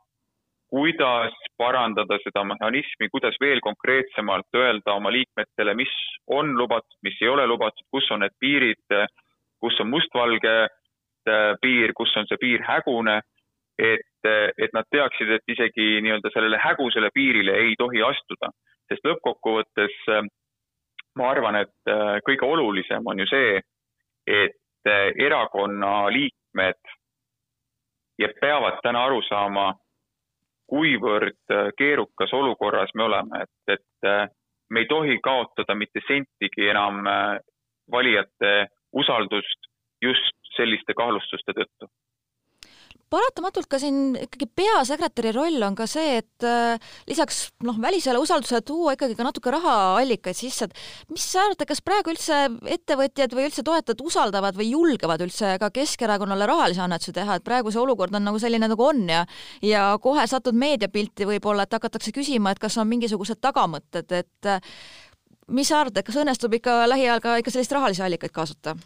kuidas 0.70 1.34
parandada 1.58 2.18
seda 2.22 2.44
mehhanismi, 2.46 3.08
kuidas 3.10 3.34
veel 3.42 3.58
konkreetsemalt 3.64 4.54
öelda 4.54 4.94
oma 4.94 5.10
liikmetele, 5.10 5.74
mis 5.74 5.90
on 6.30 6.52
lubatud, 6.58 6.98
mis 7.02 7.18
ei 7.22 7.28
ole 7.28 7.46
lubatud, 7.50 7.86
kus 7.90 8.06
on 8.14 8.22
need 8.22 8.36
piirid, 8.38 8.94
kus 9.60 9.80
on 9.82 9.90
mustvalge 9.90 10.54
piir, 11.62 11.92
kus 11.96 12.14
on 12.16 12.28
see 12.30 12.38
piir 12.40 12.62
hägune, 12.68 13.18
et, 13.80 14.28
et 14.28 14.76
nad 14.76 14.86
teaksid, 14.94 15.32
et 15.34 15.54
isegi 15.56 15.88
nii-öelda 16.04 16.30
sellele 16.34 16.60
hägusele 16.60 17.10
piirile 17.14 17.56
ei 17.64 17.74
tohi 17.80 18.04
astuda, 18.06 18.52
sest 18.88 19.06
lõppkokkuvõttes 19.08 19.98
ma 21.18 21.30
arvan, 21.32 21.64
et 21.64 21.92
kõige 22.26 22.46
olulisem 22.46 23.06
on 23.10 23.24
ju 23.24 23.26
see, 23.30 23.58
et 24.30 24.59
et 24.86 25.20
erakonna 25.26 26.08
liikmed 26.12 26.80
ja 28.18 28.28
peavad 28.40 28.80
täna 28.82 29.04
aru 29.04 29.22
saama, 29.28 29.74
kuivõrd 30.70 31.54
keerukas 31.78 32.32
olukorras 32.32 32.90
me 32.94 33.02
oleme, 33.02 33.42
et, 33.42 33.78
et 33.78 34.30
me 34.70 34.80
ei 34.80 34.86
tohi 34.86 35.18
kaotada 35.22 35.74
mitte 35.74 36.00
sentigi 36.06 36.68
enam 36.70 37.02
valijate 37.90 38.68
usaldust 38.92 39.70
just 40.02 40.36
selliste 40.56 40.94
kahtlustuste 40.94 41.52
tõttu 41.56 41.90
paratamatult 43.10 43.66
ka 43.70 43.80
siin 43.82 44.14
ikkagi 44.20 44.46
peasekretäri 44.60 45.32
roll 45.34 45.62
on 45.66 45.76
ka 45.78 45.86
see, 45.90 46.20
et 46.20 46.46
äh, 46.46 46.92
lisaks 47.10 47.42
noh, 47.66 47.78
välisele 47.82 48.20
usaldusele 48.22 48.62
tuua 48.66 48.94
ikkagi 48.96 49.16
ka 49.18 49.26
natuke 49.26 49.52
rahaallikaid 49.54 50.38
sisse, 50.38 50.68
et 50.68 51.10
mis 51.12 51.24
sa 51.24 51.44
arvad, 51.46 51.64
kas 51.68 51.82
praegu 51.84 52.14
üldse 52.14 52.38
ettevõtjad 52.76 53.34
või 53.36 53.48
üldse 53.48 53.64
toetajad 53.66 54.04
usaldavad 54.06 54.58
või 54.58 54.70
julgevad 54.74 55.24
üldse 55.26 55.56
ka 55.62 55.72
Keskerakonnale 55.74 56.48
rahalisi 56.50 56.82
annetusi 56.84 57.14
teha, 57.16 57.38
et 57.38 57.46
praegu 57.46 57.74
see 57.74 57.82
olukord 57.82 58.14
on 58.14 58.26
nagu 58.30 58.40
selline, 58.42 58.70
nagu 58.70 58.86
on 58.86 59.02
ja 59.10 59.24
ja 59.64 59.90
kohe 60.02 60.26
satud 60.30 60.56
meediapilti 60.58 61.26
võib-olla, 61.28 61.66
et 61.66 61.76
hakatakse 61.78 62.14
küsima, 62.14 62.54
et 62.54 62.62
kas 62.62 62.78
on 62.78 62.88
mingisugused 62.90 63.42
tagamõtted, 63.42 64.14
et 64.22 64.50
äh, 64.50 64.62
mis 65.50 65.68
sa 65.68 65.82
arvad, 65.82 65.98
et 65.98 66.06
kas 66.06 66.22
õnnestub 66.22 66.54
ikka 66.60 66.84
lähiajal 66.90 67.22
ka 67.24 67.36
ikka 67.42 67.54
selliseid 67.54 67.78
rahalisi 67.80 68.06
allikaid 68.06 68.34
kaasutada? 68.34 68.78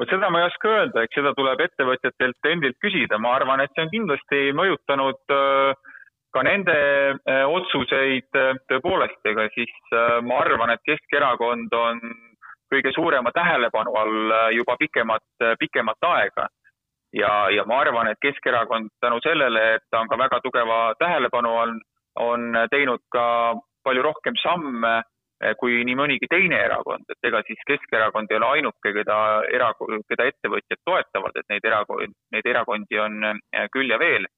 Vot 0.00 0.08
seda 0.08 0.30
ma 0.32 0.40
ei 0.40 0.48
oska 0.48 0.68
öelda, 0.72 1.04
eks 1.04 1.18
seda 1.18 1.32
tuleb 1.36 1.60
ettevõtjatelt 1.60 2.48
endilt 2.48 2.78
küsida, 2.80 3.18
ma 3.20 3.34
arvan, 3.36 3.60
et 3.60 3.72
see 3.74 3.84
on 3.84 3.90
kindlasti 3.92 4.38
mõjutanud 4.56 5.34
äh, 5.36 5.90
ka 6.32 6.44
nende 6.46 6.76
äh, 6.78 7.42
otsuseid 7.44 8.40
äh, 8.40 8.54
tõepoolest, 8.70 9.20
ega 9.28 9.44
siis 9.56 9.74
ma 10.24 10.40
arvan, 10.46 10.72
et 10.72 10.84
Keskerakond 10.88 11.76
on 11.76 12.00
kõige 12.72 12.94
suurema 12.94 13.32
tähelepanu 13.34 13.92
all 13.98 14.34
juba 14.54 14.76
pikemat, 14.78 15.26
pikemat 15.58 16.08
aega. 16.08 16.48
ja, 17.12 17.32
ja 17.50 17.64
ma 17.66 17.80
arvan, 17.84 18.08
et 18.08 18.20
Keskerakond 18.22 18.88
tänu 19.02 19.18
sellele, 19.26 19.64
et 19.74 19.84
ta 19.90 20.00
on 20.00 20.08
ka 20.08 20.16
väga 20.16 20.40
tugeva 20.40 20.94
tähelepanu 20.98 21.56
all, 21.58 21.74
on 22.16 22.54
teinud 22.70 23.02
ka 23.12 23.24
palju 23.84 24.02
rohkem 24.06 24.36
samme 24.40 25.00
kui 25.60 25.80
nii 25.88 25.96
mõnigi 25.96 26.28
teine 26.28 26.58
erakond, 26.66 27.06
et 27.08 27.28
ega 27.28 27.40
siis 27.46 27.60
Keskerakond 27.68 28.30
ei 28.30 28.36
ole 28.36 28.48
ainuke, 28.58 28.92
keda 28.92 29.16
era-, 29.48 29.72
keda 30.08 30.26
ettevõtjad 30.28 30.80
toetavad, 30.84 31.38
et 31.40 31.48
neid 31.48 31.64
erakond, 31.64 32.16
neid 32.34 32.48
erakondi 32.52 33.00
on 33.00 33.24
eh, 33.24 33.68
küll 33.72 33.88
ja 33.88 33.98
veel. 34.00 34.28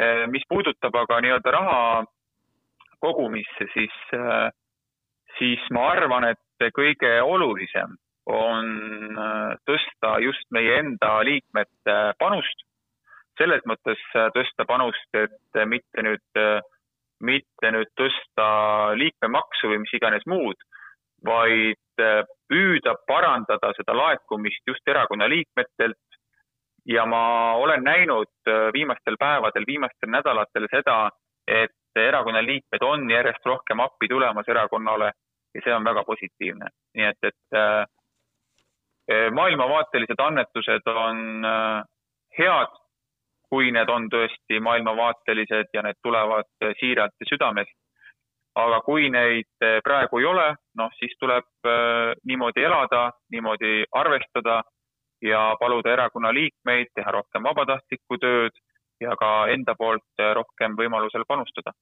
Eh, 0.00 0.24
mis 0.32 0.46
puudutab 0.48 0.96
aga 0.96 1.20
nii-öelda 1.24 1.52
raha 1.52 1.80
kogumisse, 3.04 3.68
siis, 3.74 3.94
siis 5.38 5.66
ma 5.70 5.84
arvan, 5.92 6.24
et 6.32 6.70
kõige 6.74 7.12
olulisem 7.22 7.92
on 8.26 8.72
tõsta 9.68 10.16
just 10.24 10.48
meie 10.50 10.80
enda 10.80 11.12
liikmete 11.28 11.94
panust, 12.18 12.64
selles 13.38 13.62
mõttes 13.70 14.02
tõsta 14.34 14.66
panust, 14.66 15.06
et 15.14 15.62
mitte 15.70 16.02
nüüd 16.02 16.42
mitte 17.20 17.70
nüüd 17.74 17.90
tõsta 17.98 18.48
liikmemaksu 18.98 19.70
või 19.72 19.82
mis 19.82 19.94
iganes 19.96 20.26
muud, 20.30 20.58
vaid 21.26 22.02
äh, 22.02 22.22
püüda 22.48 22.94
parandada 23.06 23.72
seda 23.76 23.96
laekumist 23.96 24.62
just 24.66 24.86
erakonna 24.88 25.28
liikmetelt. 25.28 25.98
ja 26.88 27.04
ma 27.06 27.54
olen 27.54 27.82
näinud 27.84 28.30
äh, 28.48 28.72
viimastel 28.72 29.16
päevadel, 29.18 29.66
viimastel 29.66 30.10
nädalatel 30.10 30.68
seda, 30.70 31.10
et 31.46 31.74
erakonna 31.96 32.42
liikmed 32.42 32.82
on 32.82 33.10
järjest 33.10 33.46
rohkem 33.46 33.80
appi 33.80 34.08
tulemas 34.08 34.48
erakonnale 34.48 35.12
ja 35.54 35.60
see 35.64 35.74
on 35.74 35.84
väga 35.84 36.04
positiivne. 36.04 36.70
nii 36.94 37.04
et, 37.04 37.18
et 37.22 37.58
äh, 37.58 37.84
maailmavaatelised 39.32 40.20
annetused 40.20 40.86
on 40.86 41.44
head 42.38 42.77
kui 43.50 43.72
need 43.72 43.88
on 43.88 44.08
tõesti 44.12 44.60
maailmavaatelised 44.60 45.70
ja 45.74 45.82
need 45.82 45.98
tulevad 46.02 46.48
siiralt 46.80 47.14
ja 47.20 47.28
südamest. 47.30 47.74
aga 48.58 48.80
kui 48.82 49.10
neid 49.10 49.64
praegu 49.84 50.18
ei 50.18 50.24
ole, 50.24 50.46
noh, 50.78 50.90
siis 50.98 51.12
tuleb 51.20 51.46
äh, 51.66 52.14
niimoodi 52.26 52.64
elada, 52.64 53.12
niimoodi 53.30 53.84
arvestada 53.92 54.62
ja 55.22 55.54
paluda 55.60 55.92
erakonna 55.92 56.32
liikmeid 56.34 56.90
teha 56.94 57.12
rohkem 57.12 57.42
vabatahtlikku 57.42 58.18
tööd 58.18 58.58
ja 59.00 59.14
ka 59.20 59.46
enda 59.54 59.74
poolt 59.78 60.24
rohkem 60.34 60.74
võimalusel 60.78 61.22
panustada 61.28 61.72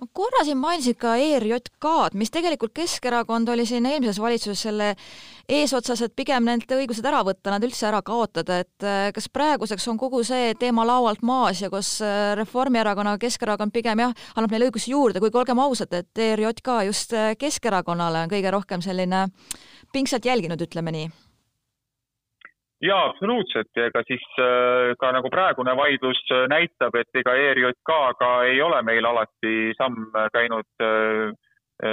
ma 0.00 0.08
korra 0.12 0.42
siin 0.44 0.58
mainisin 0.60 0.96
ka 1.00 1.14
ERJK-d, 1.16 2.16
mis 2.20 2.30
tegelikult 2.32 2.74
Keskerakond 2.76 3.48
oli 3.48 3.64
siin 3.68 3.86
eelmises 3.88 4.20
valitsuses 4.20 4.62
selle 4.68 4.90
eesotsas, 5.48 6.02
et 6.04 6.14
pigem 6.16 6.44
neilt 6.44 6.70
õigused 6.76 7.06
ära 7.06 7.22
võtta, 7.24 7.52
nad 7.54 7.64
üldse 7.64 7.86
ära 7.88 8.02
kaotada, 8.04 8.60
et 8.64 8.86
äh, 8.86 9.08
kas 9.16 9.30
praeguseks 9.32 9.86
on 9.92 10.00
kogu 10.00 10.22
see 10.26 10.52
teema 10.60 10.84
laualt 10.88 11.24
maas 11.26 11.62
ja 11.64 11.70
kus 11.72 11.96
äh, 12.04 12.34
Reformierakonna, 12.36 13.16
Keskerakond 13.22 13.72
pigem 13.72 14.04
jah, 14.04 14.16
annab 14.34 14.52
neile 14.52 14.68
õigusi 14.70 14.92
juurde, 14.92 15.22
kuigi 15.22 15.40
olgem 15.40 15.62
ausad, 15.64 15.94
et 15.96 16.24
ERJK 16.28 16.74
just 16.90 17.16
äh, 17.16 17.32
Keskerakonnale 17.40 18.26
on 18.26 18.34
kõige 18.34 18.52
rohkem 18.52 18.84
selline 18.84 19.28
pingsalt 19.94 20.28
jälginud, 20.28 20.60
ütleme 20.60 20.92
nii 20.92 21.08
jaa, 22.80 23.04
absoluutselt 23.06 23.70
ja 23.76 23.86
ega 23.88 24.02
siis 24.06 24.24
äh, 24.40 24.92
ka 25.00 25.10
nagu 25.16 25.30
praegune 25.32 25.76
vaidlus 25.76 26.20
äh, 26.32 26.46
näitab, 26.52 26.94
et 27.00 27.20
ega 27.20 27.34
ERJK-ga 27.34 28.30
ei 28.50 28.60
ole 28.62 28.82
meil 28.82 29.06
alati 29.08 29.72
samm 29.78 30.10
käinud 30.34 30.84
äh, 30.84 31.32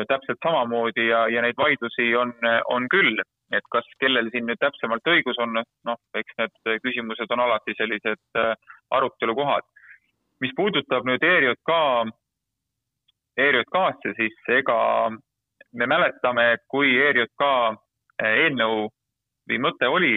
täpselt 0.08 0.40
samamoodi 0.44 1.08
ja, 1.10 1.28
ja 1.28 1.42
neid 1.44 1.58
vaidlusi 1.60 2.13
on, 2.16 2.34
on 2.72 2.88
küll. 2.90 3.20
et 3.54 3.66
kas 3.70 3.86
kellel 4.02 4.32
siin 4.34 4.48
nüüd 4.50 4.58
täpsemalt 4.58 5.06
õigus 5.12 5.38
on, 5.44 5.60
noh, 5.60 5.98
eks 6.18 6.38
need 6.40 6.80
küsimused 6.82 7.30
on 7.36 7.44
alati 7.44 7.75
sellised 7.78 8.40
arutelukohad. 8.90 9.68
mis 10.42 10.56
puudutab 10.56 11.06
nüüd 11.06 11.24
ERJK, 11.24 11.70
ERJK-sse, 13.38 14.16
siis 14.18 14.50
ega 14.56 14.78
me 15.74 15.86
mäletame, 15.86 16.48
et 16.54 16.63
kui 16.68 16.96
ERJK 16.98 17.46
eelnõu 18.24 18.88
või 19.52 19.62
mõte 19.68 19.92
oli, 19.92 20.16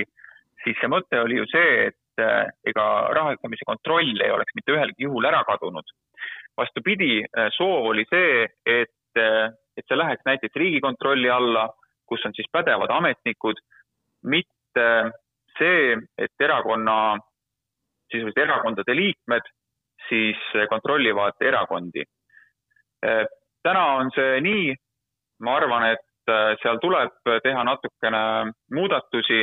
siis 0.64 0.78
see 0.80 0.90
mõte 0.90 1.20
oli 1.20 1.38
ju 1.40 1.46
see, 1.50 1.88
et 1.90 2.22
äh, 2.22 2.48
ega 2.70 2.86
rahastamise 3.16 3.66
kontroll 3.68 4.22
ei 4.22 4.32
oleks 4.32 4.56
mitte 4.56 4.74
ühelgi 4.74 5.08
juhul 5.08 5.28
ära 5.28 5.44
kadunud. 5.48 5.94
vastupidi, 6.56 7.20
äh, 7.20 7.50
soov 7.52 7.90
oli 7.90 8.06
see, 8.08 8.46
et, 8.64 9.18
äh, 9.20 9.52
et 9.76 9.84
see 9.88 9.98
läheks 9.98 10.24
näiteks 10.24 10.56
Riigikontrolli 10.56 11.28
alla, 11.30 11.68
kus 12.08 12.24
on 12.24 12.32
siis 12.32 12.48
pädevad 12.52 12.90
ametnikud, 12.90 13.60
mitte 14.24 14.86
see, 15.58 15.96
et 16.18 16.32
erakonna, 16.40 17.18
sisuliselt 18.12 18.38
erakondade 18.38 18.94
liikmed 18.96 19.52
siis 20.08 20.38
kontrollivad 20.70 21.40
erakondi. 21.40 22.04
täna 23.62 23.84
on 23.98 24.10
see 24.14 24.40
nii, 24.40 24.74
ma 25.42 25.56
arvan, 25.58 25.88
et 25.90 26.32
seal 26.62 26.78
tuleb 26.80 27.18
teha 27.42 27.64
natukene 27.66 28.20
muudatusi 28.72 29.42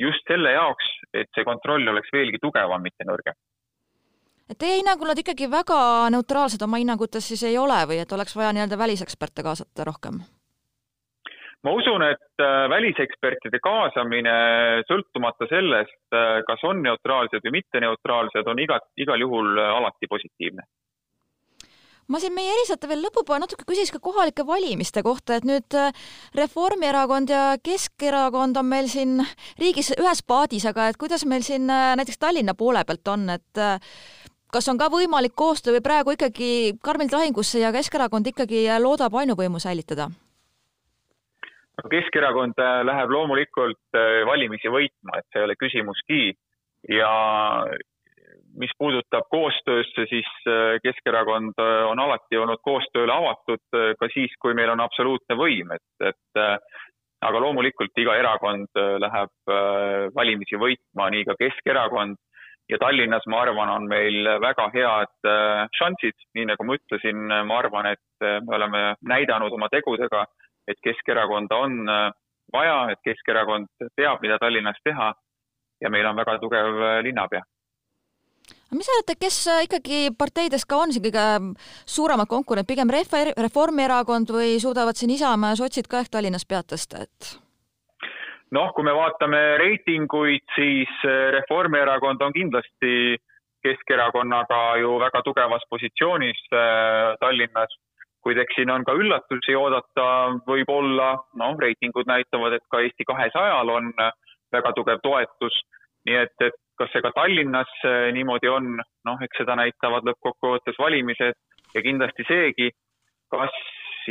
just 0.00 0.26
selle 0.28 0.52
jaoks, 0.54 0.86
et 1.14 1.30
see 1.34 1.44
kontroll 1.46 1.88
oleks 1.94 2.12
veelgi 2.12 2.40
tugevam, 2.42 2.82
mitte 2.82 3.06
nõrgem. 3.06 3.36
teie 4.58 4.78
hinnangul 4.78 5.08
nad 5.08 5.18
ikkagi 5.18 5.50
väga 5.50 6.10
neutraalsed 6.12 6.62
oma 6.62 6.80
hinnangutes 6.82 7.28
siis 7.28 7.42
ei 7.48 7.58
ole 7.58 7.78
või 7.88 8.00
et 8.02 8.12
oleks 8.12 8.36
vaja 8.36 8.52
nii-öelda 8.52 8.78
väliseksperte 8.78 9.42
kaasata 9.42 9.84
rohkem? 9.88 10.20
ma 11.64 11.72
usun, 11.72 12.02
et 12.02 12.44
äh, 12.44 12.68
välisekspertide 12.68 13.58
kaasamine, 13.64 14.34
sõltumata 14.88 15.48
sellest, 15.48 16.00
äh, 16.12 16.42
kas 16.46 16.64
on 16.68 16.82
neutraalsed 16.84 17.40
või 17.46 17.60
mitte 17.60 17.80
neutraalsed, 17.80 18.46
on 18.46 18.58
igat, 18.60 18.90
igal 19.00 19.20
juhul 19.20 19.56
äh, 19.56 19.70
alati 19.78 20.10
positiivne 20.10 20.66
ma 22.08 22.20
siin 22.20 22.34
meie 22.36 22.52
erisaate 22.52 22.88
veel 22.90 23.04
lõpupoole 23.04 23.44
natuke 23.44 23.66
küsiks 23.68 23.92
ka 23.94 24.00
kohalike 24.02 24.46
valimiste 24.46 25.02
kohta, 25.02 25.38
et 25.38 25.46
nüüd 25.48 25.78
Reformierakond 26.36 27.32
ja 27.32 27.44
Keskerakond 27.62 28.60
on 28.60 28.68
meil 28.68 28.90
siin 28.92 29.22
riigis 29.60 29.94
ühes 29.98 30.24
paadis, 30.26 30.66
aga 30.68 30.90
et 30.90 31.00
kuidas 31.00 31.24
meil 31.28 31.46
siin 31.46 31.66
näiteks 31.68 32.20
Tallinna 32.20 32.54
poole 32.58 32.84
pealt 32.84 33.08
on, 33.08 33.30
et 33.38 33.62
kas 34.54 34.68
on 34.70 34.78
ka 34.78 34.90
võimalik 34.92 35.34
koostöö 35.34 35.78
või 35.78 35.84
praegu 35.84 36.14
ikkagi 36.14 36.50
karmilt 36.84 37.14
lahingusse 37.16 37.62
ja 37.62 37.72
Keskerakond 37.74 38.28
ikkagi 38.30 38.66
loodab 38.82 39.16
ainuvõimu 39.22 39.62
säilitada? 39.62 40.10
Keskerakond 41.90 42.60
äh, 42.62 42.82
läheb 42.86 43.10
loomulikult 43.10 43.98
äh, 43.98 44.22
valimisi 44.28 44.70
võitma, 44.70 45.18
et 45.18 45.26
see 45.32 45.40
ei 45.40 45.46
ole 45.48 45.56
küsimuski 45.58 46.20
ja 46.94 47.10
mis 48.60 48.72
puudutab 48.78 49.26
koostöösse, 49.32 50.06
siis 50.10 50.28
äh, 50.48 50.76
Keskerakond 50.82 51.60
on 51.90 52.02
alati 52.02 52.38
olnud 52.38 52.62
koostööle 52.64 53.12
avatud 53.12 53.62
ka 54.00 54.08
siis, 54.12 54.34
kui 54.40 54.54
meil 54.54 54.72
on 54.74 54.82
absoluutne 54.84 55.36
võim, 55.38 55.72
et, 55.74 56.08
et 56.10 56.42
aga 57.24 57.40
loomulikult 57.40 57.98
iga 57.98 58.14
erakond 58.20 58.80
läheb 59.00 59.52
valimisi 60.14 60.60
võitma, 60.60 61.08
nii 61.10 61.24
ka 61.28 61.36
Keskerakond. 61.40 62.20
Ja 62.72 62.78
Tallinnas, 62.80 63.26
ma 63.28 63.42
arvan, 63.44 63.68
on 63.68 63.88
meil 63.88 64.24
väga 64.40 64.70
head 64.72 65.28
šansid, 65.76 66.16
nii 66.36 66.46
nagu 66.48 66.64
ma 66.64 66.78
ütlesin, 66.78 67.26
ma 67.44 67.58
arvan, 67.60 67.90
et 67.92 68.24
me 68.24 68.56
oleme 68.56 68.80
näidanud 69.04 69.52
oma 69.52 69.68
tegudega 69.72 70.22
et 70.68 70.80
Keskerakonda 70.84 71.56
on 71.56 71.88
äh, 71.88 72.10
vaja, 72.52 72.78
et 72.92 73.00
Keskerakond 73.04 73.68
teab, 73.96 74.22
mida 74.22 74.38
Tallinnas 74.38 74.80
teha. 74.84 75.12
Ja 75.82 75.90
meil 75.90 76.06
on 76.06 76.16
väga 76.16 76.38
tugev 76.42 76.80
äh, 76.80 77.00
linnapea. 78.64 78.78
mis 78.78 78.86
sa 78.86 78.92
arvad, 78.98 79.20
kes 79.20 79.46
äh, 79.48 79.62
ikkagi 79.64 80.16
parteides 80.18 80.64
ka 80.64 80.76
on 80.76 80.92
siin 80.92 81.04
kõige 81.04 81.54
suuremad 81.86 82.28
konkurendid, 82.28 82.68
pigem 82.68 82.90
Ref-, 82.90 83.34
Reformierakond 83.36 84.30
või 84.30 84.58
suudavad 84.60 84.96
siin 84.96 85.10
Isamaa 85.10 85.52
ja 85.52 85.56
sotsid 85.56 85.88
ka 85.88 86.00
ehk 86.00 86.10
Tallinnas 86.10 86.46
pead 86.46 86.66
tõsta, 86.72 87.04
et? 87.04 87.38
noh, 88.54 88.72
kui 88.74 88.84
me 88.84 88.92
vaatame 88.94 89.58
reitinguid, 89.58 90.44
siis 90.54 90.90
Reformierakond 91.38 92.22
on 92.22 92.32
kindlasti 92.32 93.16
Keskerakonnaga 93.64 94.76
ju 94.76 94.98
väga 95.00 95.22
tugevas 95.24 95.62
positsioonis 95.70 96.40
Tallinnas 97.20 97.72
kuid 98.24 98.40
eks 98.40 98.56
siin 98.56 98.72
on 98.72 98.84
ka 98.88 98.94
üllatusi 98.96 99.56
oodata, 99.58 100.04
võib-olla, 100.48 101.10
noh, 101.40 101.56
reitingud 101.60 102.08
näitavad, 102.08 102.56
et 102.56 102.64
ka 102.72 102.80
Eesti 102.80 103.04
kahesajal 103.04 103.68
on 103.68 103.90
väga 104.54 104.72
tugev 104.76 105.02
toetus, 105.04 105.58
nii 106.08 106.16
et, 106.22 106.46
et 106.46 106.56
kas 106.78 106.92
see 106.92 107.04
ka 107.04 107.12
Tallinnas 107.16 107.72
eh, 107.86 108.10
niimoodi 108.16 108.50
on, 108.50 108.76
noh, 109.08 109.24
eks 109.26 109.42
seda 109.42 109.56
näitavad 109.60 110.06
lõppkokkuvõttes 110.08 110.78
valimised 110.78 111.38
ja 111.74 111.82
kindlasti 111.82 112.26
seegi, 112.28 112.70
kas 113.32 113.54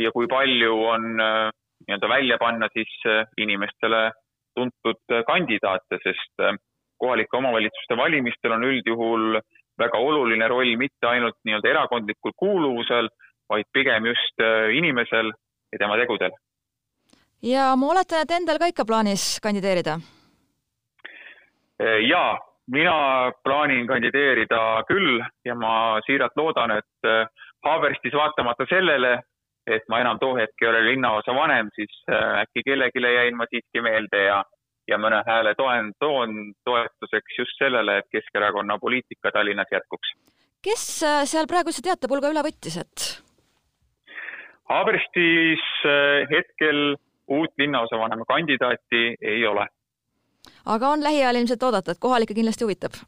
ja 0.00 0.12
kui 0.14 0.28
palju 0.30 0.78
on 0.90 1.10
eh, 1.20 1.50
nii-öelda 1.86 2.08
välja 2.08 2.38
panna 2.40 2.70
siis 2.72 2.94
eh, 3.10 3.24
inimestele 3.44 4.06
tuntud 4.54 5.18
kandidaate, 5.26 5.98
sest 6.04 6.42
kohalike 7.02 7.36
omavalitsuste 7.36 7.96
valimistel 7.98 8.52
on 8.54 8.64
üldjuhul 8.68 9.40
väga 9.78 9.98
oluline 9.98 10.48
roll 10.48 10.76
mitte 10.78 11.08
ainult 11.10 11.36
nii-öelda 11.44 11.70
erakondlikul 11.72 12.34
kuuluvusel, 12.38 13.08
vaid 13.50 13.68
pigem 13.72 14.06
just 14.10 14.40
äh, 14.40 14.70
inimesel 14.78 15.32
ja 15.72 15.78
tema 15.78 15.98
tegudel. 16.00 16.32
ja 17.42 17.74
ma 17.76 17.90
oletan, 17.92 18.22
et 18.22 18.34
endal 18.38 18.58
ka 18.58 18.70
ikka 18.70 18.86
plaanis 18.88 19.40
kandideerida? 19.42 19.98
Äh, 21.82 22.00
jaa, 22.08 22.38
mina 22.72 23.32
plaanin 23.44 23.86
kandideerida 23.86 24.84
küll 24.88 25.20
ja 25.44 25.54
ma 25.54 26.00
siiralt 26.06 26.36
loodan, 26.36 26.78
et 26.78 27.08
äh, 27.08 27.26
Haaberstis 27.64 28.12
vaatamata 28.12 28.66
sellele, 28.68 29.18
et 29.66 29.84
ma 29.88 30.00
enam 30.02 30.18
too 30.20 30.34
hetk 30.36 30.62
ei 30.62 30.68
ole 30.68 30.82
linnaosa 30.90 31.32
vanem, 31.32 31.70
siis 31.74 31.92
äkki 32.12 32.62
kellelegi 32.66 33.00
jäin 33.14 33.36
ma 33.36 33.46
siiski 33.48 33.80
meelde 33.80 34.20
ja, 34.26 34.42
ja 34.88 34.98
mõne 35.00 35.22
hääle 35.26 35.54
toen, 35.56 35.92
toon 36.00 36.34
toetuseks 36.68 37.38
just 37.38 37.56
sellele, 37.58 37.98
et 37.98 38.10
Keskerakonna 38.12 38.76
poliitika 38.78 39.32
Tallinnas 39.32 39.72
jätkuks. 39.72 40.12
kes 40.64 40.84
seal 41.30 41.48
praegu 41.48 41.72
üldse 41.72 41.84
teatepulga 41.88 42.32
üle 42.34 42.44
võttis, 42.44 42.76
et 42.80 43.08
Haaberstis 44.68 45.64
hetkel 46.30 46.96
uut 47.28 47.52
linnaosavanema 47.58 48.24
kandidaati 48.28 49.02
ei 49.20 49.46
ole. 49.46 49.66
Aga 50.66 50.88
on 50.88 51.02
lähiajal 51.04 51.40
ilmselt 51.40 51.62
oodata, 51.62 51.92
et 51.92 52.00
kohalikke 52.00 52.34
kindlasti 52.34 52.64
huvitab? 52.64 52.98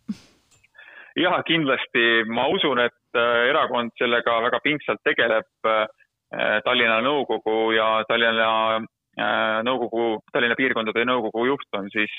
jah, 1.16 1.38
kindlasti, 1.48 2.24
ma 2.28 2.46
usun, 2.52 2.82
et 2.84 3.18
eh, 3.20 3.48
erakond 3.50 3.94
sellega 3.98 4.40
väga 4.48 4.60
pingsalt 4.64 5.00
tegeleb. 5.04 5.48
Eh, 5.70 6.58
Tallinna 6.64 6.98
nõukogu 7.00 7.70
ja 7.76 8.02
Tallinna 8.08 8.80
nõukogu, 9.64 10.18
Tallinna 10.32 10.56
piirkondade 10.58 11.04
nõukogu 11.08 11.46
juht 11.46 11.78
on 11.78 11.86
siis 11.88 12.12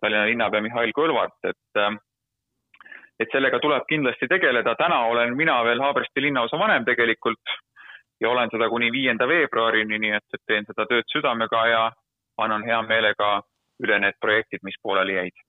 Tallinna 0.00 0.24
linnapea 0.26 0.64
Mihhail 0.64 0.90
Kõlvart, 0.96 1.36
et 1.46 1.82
et 3.20 3.30
sellega 3.30 3.60
tuleb 3.62 3.84
kindlasti 3.86 4.26
tegeleda, 4.26 4.74
täna 4.74 5.04
olen 5.12 5.36
mina 5.36 5.60
veel 5.62 5.82
Haabersti 5.84 6.24
linnaosa 6.24 6.58
vanem 6.58 6.84
tegelikult 6.88 7.52
ja 8.22 8.30
olen 8.30 8.50
seda 8.52 8.68
kuni 8.70 8.90
viienda 8.92 9.26
veebruarini, 9.28 9.98
nii 9.98 10.14
et, 10.16 10.26
et 10.34 10.42
teen 10.46 10.66
seda 10.68 10.86
tööd 10.90 11.08
südamega 11.10 11.62
ja 11.70 11.82
annan 12.42 12.64
hea 12.66 12.80
meelega 12.86 13.32
üle 13.82 13.98
need 14.02 14.18
projektid, 14.20 14.62
mis 14.62 14.78
pooleli 14.82 15.18
jäid. 15.18 15.44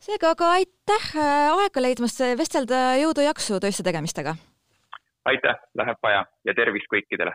seega 0.00 0.32
aga 0.34 0.52
aitäh 0.58 1.10
äh, 1.16 1.50
aega 1.64 1.82
leidmast 1.82 2.22
vestelda, 2.38 2.96
jõudu-jaksu 3.02 3.60
töiste 3.60 3.86
tegemistega! 3.86 4.36
aitäh, 5.24 5.62
läheb 5.74 5.98
vaja 6.02 6.24
ja 6.44 6.54
tervist 6.54 6.90
kõikidele! 6.92 7.34